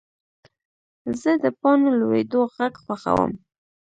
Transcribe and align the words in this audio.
زه 1.21 1.31
د 1.43 1.45
پاڼو 1.59 1.89
لوېدو 1.99 2.41
غږ 2.55 2.73
خوښوم. 2.83 3.31